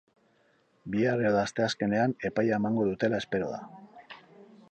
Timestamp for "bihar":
0.95-1.21